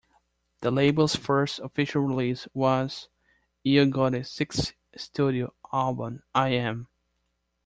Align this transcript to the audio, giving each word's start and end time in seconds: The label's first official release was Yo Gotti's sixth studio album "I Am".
The 0.61 0.71
label's 0.71 1.15
first 1.15 1.59
official 1.59 2.01
release 2.01 2.47
was 2.55 3.07
Yo 3.61 3.85
Gotti's 3.85 4.31
sixth 4.31 4.73
studio 4.97 5.53
album 5.71 6.23
"I 6.33 6.47
Am". 6.55 6.87